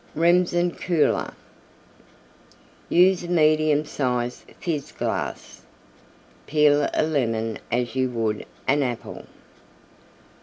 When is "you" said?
7.95-8.09